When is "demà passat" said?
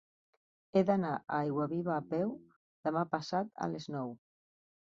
2.89-3.55